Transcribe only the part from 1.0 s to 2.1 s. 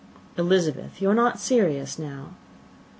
are not serious